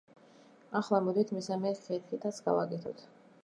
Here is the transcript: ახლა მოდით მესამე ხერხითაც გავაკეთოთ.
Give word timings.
ახლა 0.79 1.01
მოდით 1.09 1.35
მესამე 1.39 1.73
ხერხითაც 1.85 2.43
გავაკეთოთ. 2.51 3.09